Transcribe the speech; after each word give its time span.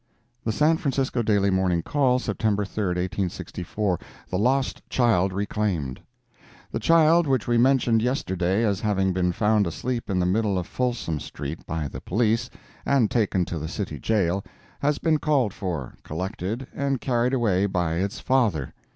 The 0.43 0.51
San 0.51 0.77
Francisco 0.77 1.21
Daily 1.21 1.51
Morning 1.51 1.83
Call, 1.83 2.17
September 2.17 2.65
3, 2.65 2.85
1864 2.85 3.99
THE 4.31 4.39
LOST 4.39 4.81
CHILD 4.89 5.31
RECLAIMED 5.31 6.01
The 6.71 6.79
child 6.79 7.27
which 7.27 7.47
we 7.47 7.59
mentioned 7.59 8.01
yesterday 8.01 8.63
as 8.65 8.79
having 8.81 9.13
been 9.13 9.31
found 9.31 9.67
asleep 9.67 10.09
in 10.09 10.17
the 10.17 10.25
middle 10.25 10.57
of 10.57 10.65
Folsom 10.65 11.19
street 11.19 11.63
by 11.67 11.87
the 11.87 12.01
Police, 12.01 12.49
and 12.83 13.11
taken 13.11 13.45
to 13.45 13.59
the 13.59 13.67
City 13.67 13.99
Jail, 13.99 14.43
has 14.79 14.97
been 14.97 15.19
called 15.19 15.53
for, 15.53 15.93
collected 16.01 16.65
and 16.73 16.99
carried 16.99 17.35
away 17.35 17.67
by 17.67 17.97
its 17.97 18.19
father. 18.19 18.73